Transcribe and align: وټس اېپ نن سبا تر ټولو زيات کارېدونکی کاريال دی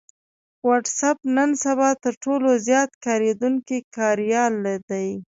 وټس 0.67 0.99
اېپ 1.07 1.19
نن 1.35 1.49
سبا 1.63 1.89
تر 2.03 2.13
ټولو 2.23 2.49
زيات 2.67 2.91
کارېدونکی 3.05 3.79
کاريال 3.95 4.53
دی 4.89 5.07